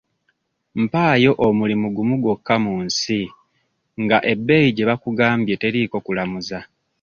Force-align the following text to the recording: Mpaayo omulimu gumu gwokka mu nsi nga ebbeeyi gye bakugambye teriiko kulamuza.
Mpaayo 0.81 1.31
omulimu 1.47 1.87
gumu 1.95 2.15
gwokka 2.21 2.55
mu 2.63 2.73
nsi 2.85 3.19
nga 4.03 4.17
ebbeeyi 4.31 4.69
gye 4.75 4.87
bakugambye 4.89 5.53
teriiko 5.61 5.97
kulamuza. 6.05 6.59